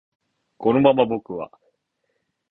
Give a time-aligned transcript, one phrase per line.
[0.57, 1.51] このまま僕は